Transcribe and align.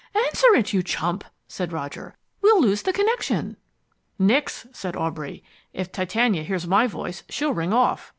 "Answer 0.15 0.55
it, 0.55 0.73
you 0.73 0.81
chump!" 0.81 1.23
said 1.47 1.71
Roger. 1.71 2.15
"We'll 2.41 2.59
lose 2.59 2.81
the 2.81 2.91
connection!" 2.91 3.55
"Nix," 4.17 4.65
said 4.71 4.95
Aubrey. 4.95 5.43
"If 5.73 5.91
Titania 5.91 6.41
hears 6.41 6.65
my 6.65 6.87
voice 6.87 7.21
she'll 7.29 7.53
ring 7.53 7.71
off. 7.71 8.09